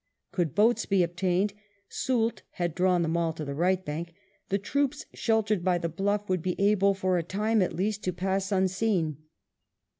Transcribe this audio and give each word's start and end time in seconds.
Could 0.31 0.55
boats 0.55 0.87
be 0.87 1.03
obtained— 1.03 1.53
Soult 2.03 2.41
had 2.53 2.73
drawn 2.73 3.03
them 3.03 3.15
all 3.15 3.33
to 3.33 3.45
the 3.45 3.53
right 3.53 3.85
bank— 3.85 4.15
the 4.49 4.57
troops, 4.57 5.05
sheltered 5.13 5.63
by 5.63 5.77
the 5.77 5.89
bluff, 5.89 6.27
would 6.27 6.41
be 6.41 6.59
able 6.59 6.95
for 6.95 7.19
a 7.19 7.23
time 7.23 7.61
at 7.61 7.75
least 7.75 8.03
to 8.05 8.11
pass 8.11 8.51
unseen. 8.51 9.17